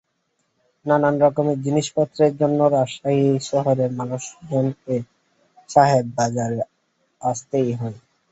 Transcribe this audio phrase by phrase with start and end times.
[0.85, 4.95] নানান রকমের জিনিসপত্রের জন্য রাজশাহী শহরের মানুষজনকে
[5.69, 6.59] সাহেব বাজারে
[7.21, 7.97] আসতেই হয়।